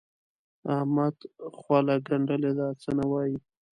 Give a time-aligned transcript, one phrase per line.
[0.75, 1.15] احمد
[1.59, 3.35] خوله ګنډلې ده؛ څه نه وايي.